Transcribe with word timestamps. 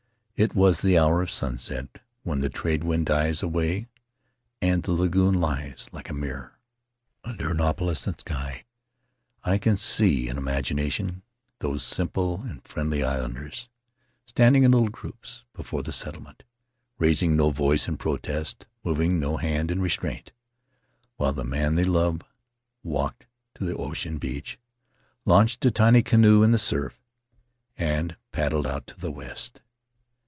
It 0.37 0.55
was 0.55 0.81
the 0.81 0.97
hour 0.97 1.21
of 1.21 1.29
sunset, 1.29 1.99
when 2.23 2.41
the 2.41 2.49
trade 2.49 2.83
wind 2.83 3.05
dies 3.05 3.43
away 3.43 3.85
and 4.59 4.81
the 4.81 4.91
lagoon 4.93 5.35
lies 5.35 5.87
like 5.91 6.09
a 6.09 6.15
mirror 6.15 6.57
under 7.23 7.51
an 7.51 7.61
opalescent 7.61 8.21
sky.... 8.21 8.65
I 9.43 9.59
can 9.59 9.77
see 9.77 10.27
in 10.27 10.39
imagination 10.39 11.21
those 11.59 11.83
simple 11.83 12.41
and 12.41 12.63
friendly 12.67 13.03
islanders, 13.03 13.69
standing 14.25 14.63
in 14.63 14.71
little 14.71 14.87
groups 14.89 15.45
before 15.53 15.83
the 15.83 15.91
settlement 15.93 16.41
—raising 16.97 17.35
no 17.37 17.51
voice 17.51 17.87
in 17.87 17.97
protest, 17.97 18.65
moving 18.83 19.19
no 19.19 19.37
hand 19.37 19.69
in 19.69 19.79
restraint— 19.79 20.31
while 21.17 21.33
the 21.33 21.43
man 21.45 21.75
they 21.75 21.83
loved 21.83 22.23
walked 22.81 23.27
to 23.53 23.63
the 23.63 23.75
ocean 23.77 24.17
beach, 24.17 24.57
launched 25.23 25.63
a 25.65 25.69
tiny 25.69 26.01
canoe 26.01 26.41
in 26.41 26.51
the 26.51 26.57
surf, 26.57 26.99
and 27.77 28.17
paddled 28.31 28.65
out 28.65 28.87
to 28.87 28.99
the 28.99 29.11
west. 29.11 29.61